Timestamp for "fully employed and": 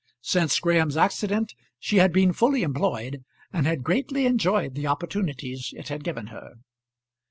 2.33-3.67